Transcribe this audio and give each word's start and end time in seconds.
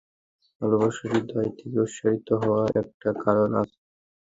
ভালোবাসা 0.61 1.03
হৃদয় 1.11 1.49
থেকে 1.57 1.77
উৎসারিত 1.79 2.27
হওয়ার 2.41 2.71
একটা 2.83 3.09
কারণ 3.23 3.49
আছে। 3.61 3.77